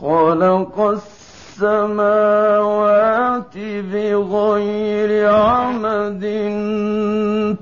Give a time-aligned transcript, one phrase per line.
[0.00, 0.98] خلق
[1.58, 3.54] السماوات
[3.92, 6.24] بغير عمد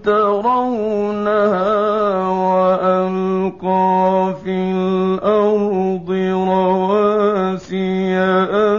[0.04, 1.72] ترونها
[2.28, 6.10] وألقى في الأرض
[6.48, 8.16] رواسي
[8.52, 8.75] أن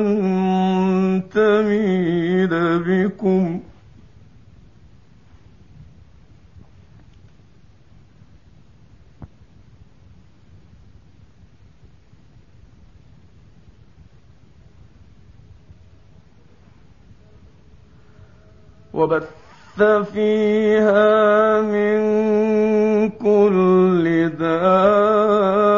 [18.97, 19.81] وبث
[20.13, 21.99] فيها من
[23.09, 25.76] كل دابة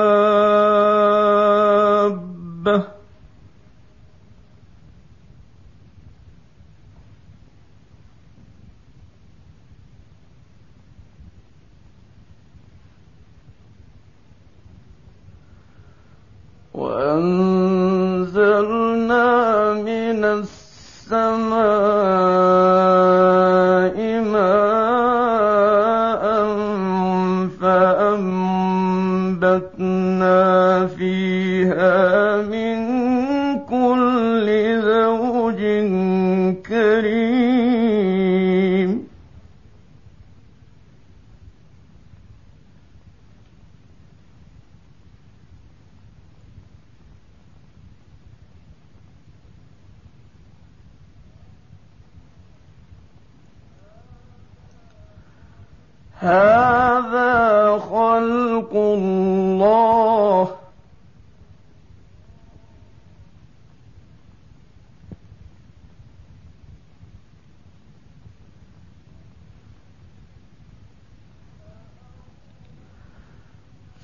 [58.60, 60.48] خلق الله.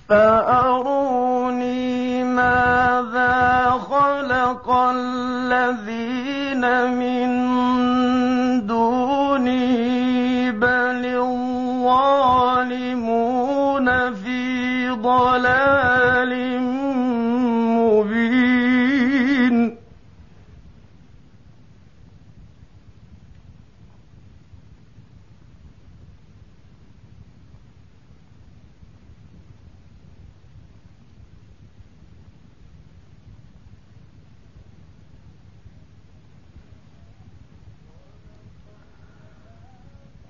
[0.10, 6.62] فأروني ماذا خلق الذين
[6.92, 7.45] من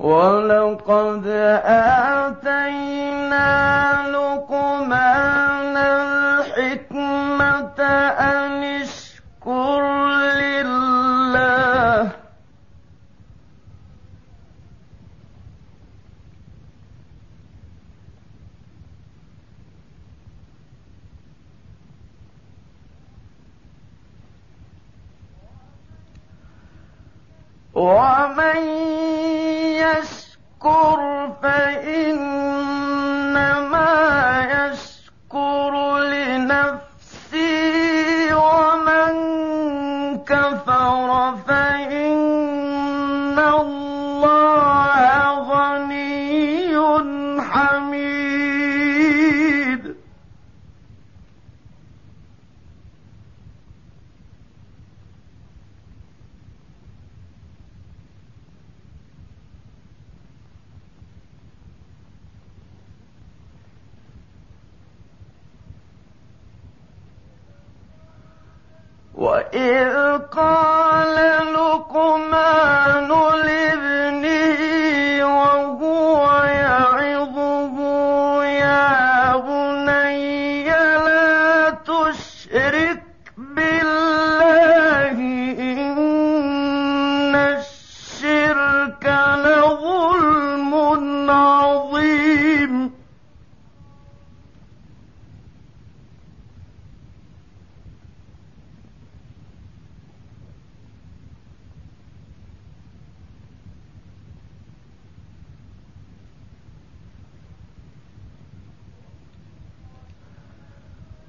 [0.05, 1.27] ولقد
[2.37, 3.49] آتينا
[4.13, 5.34] لقمان
[69.25, 70.74] وإذ قال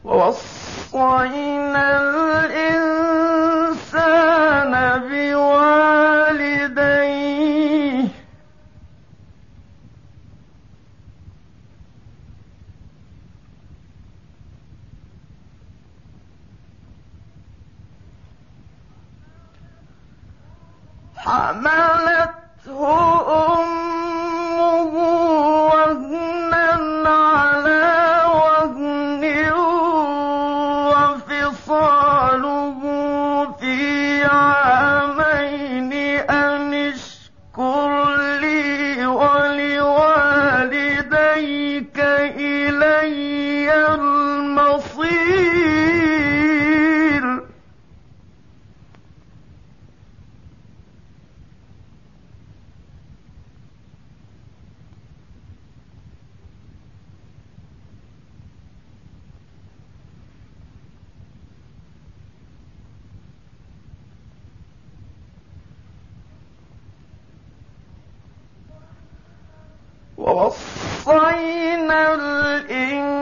[0.07, 1.85] ووصينا
[2.45, 2.66] الإنسان
[70.37, 73.16] ووصينا الإنسان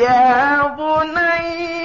[0.00, 1.79] يا بني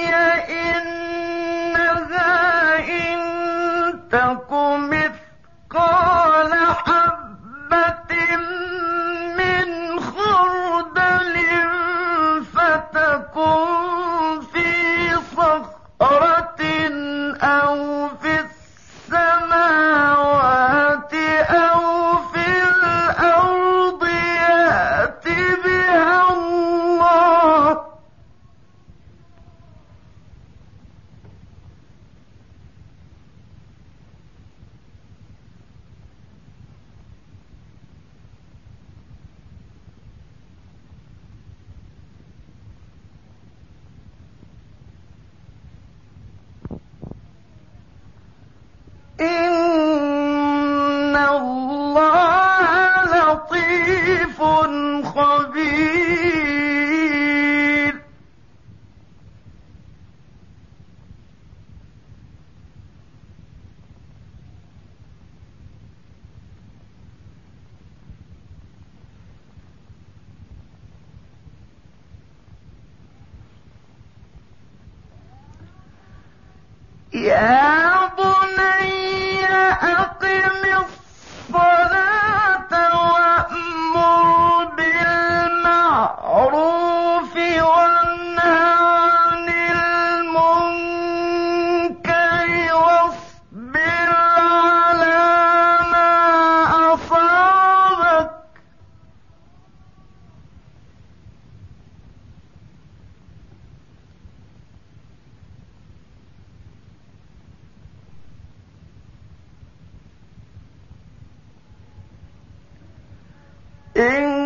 [113.96, 114.45] إن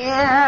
[0.00, 0.39] يا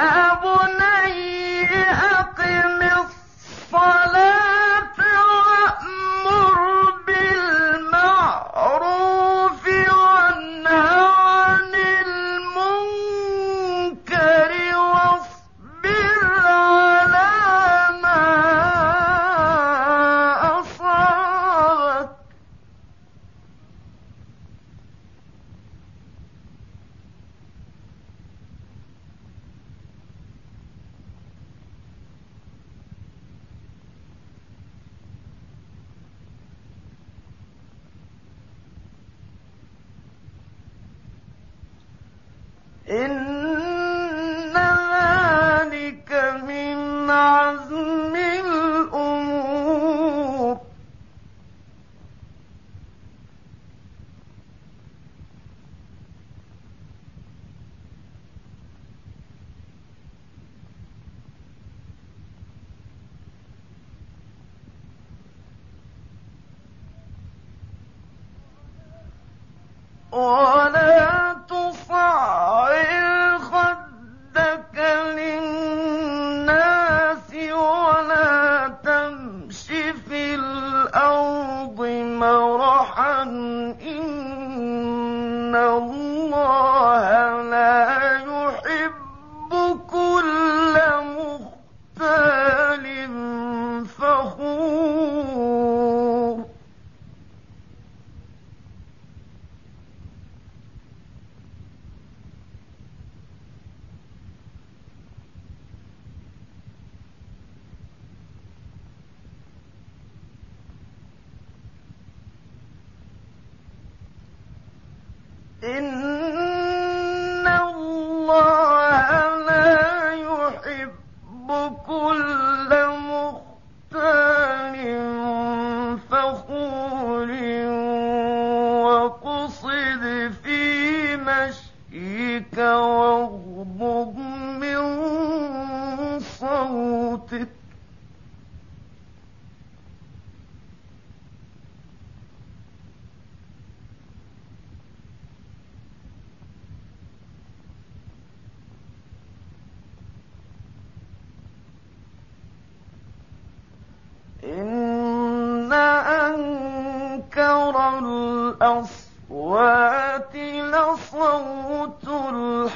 [115.64, 116.21] إن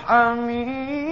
[0.07, 1.06] حميم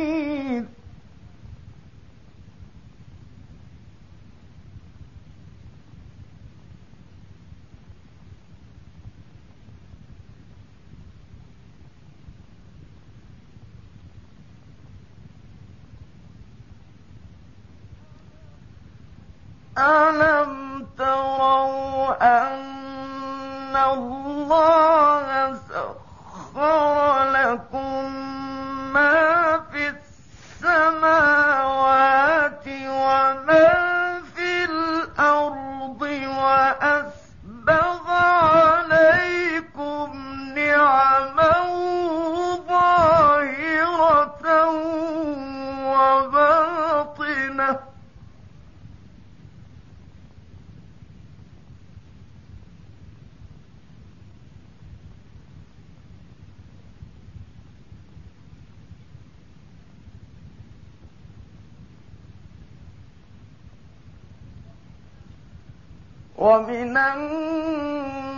[66.44, 68.36] ومن الناس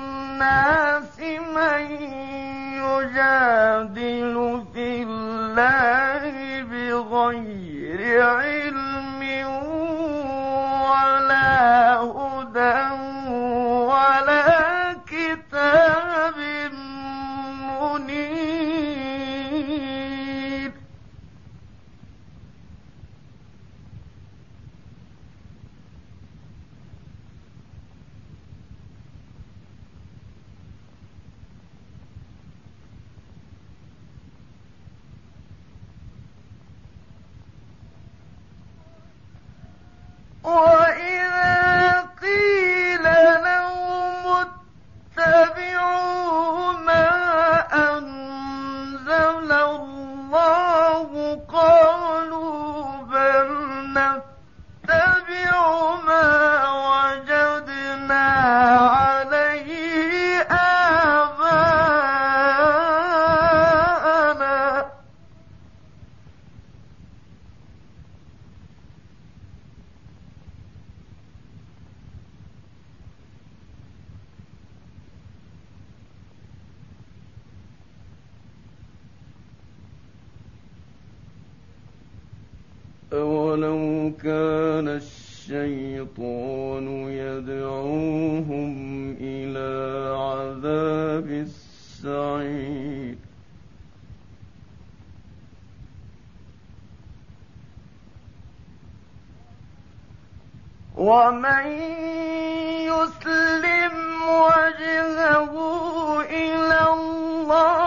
[1.57, 1.83] من
[2.87, 4.37] يجادل
[4.75, 6.23] في الله
[6.63, 8.56] بغير علم.
[40.49, 40.76] Oh!
[83.13, 88.73] أولو كان الشيطان يدعوهم
[89.21, 89.69] إلى
[90.17, 93.17] عذاب السعير
[100.97, 101.67] ومن
[102.91, 103.95] يسلم
[104.29, 105.53] وجهه
[106.21, 107.86] إلى الله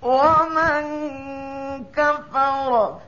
[0.00, 3.00] 我们跟分了。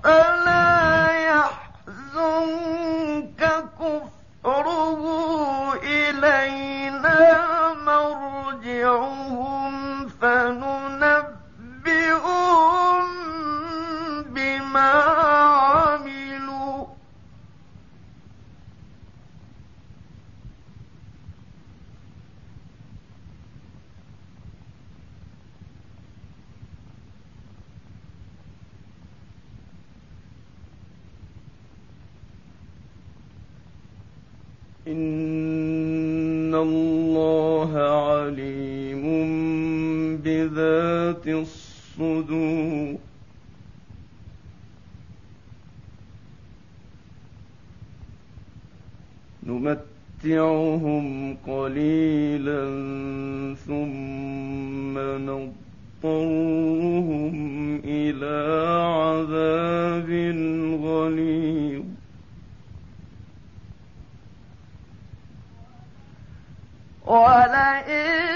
[34.89, 39.03] إن الله عليم
[40.17, 42.99] بذات الصدور
[49.47, 52.65] نمتعهم قليلا
[53.67, 54.99] ثم
[56.03, 57.35] نضطرهم
[57.85, 58.37] إلى
[59.03, 60.11] عذاب
[60.85, 61.72] غليظ
[67.13, 68.32] ولئن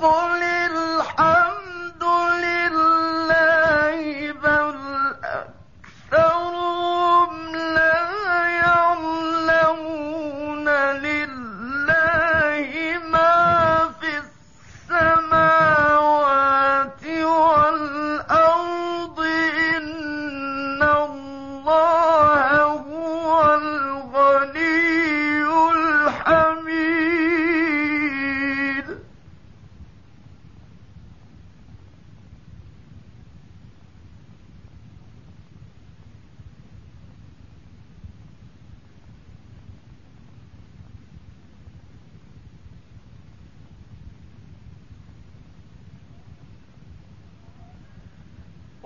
[0.00, 0.49] قل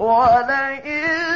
[0.05, 1.34] ولئن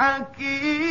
[0.00, 0.89] حكيم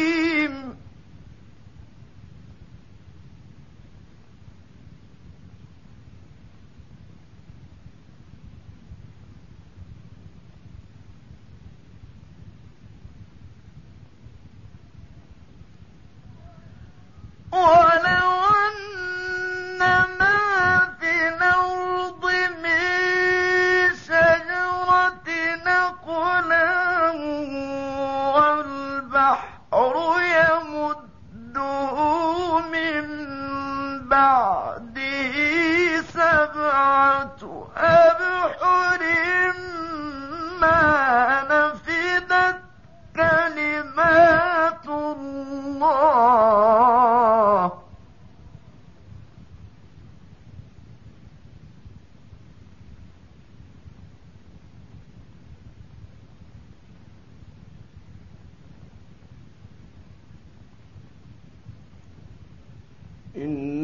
[63.39, 63.78] إن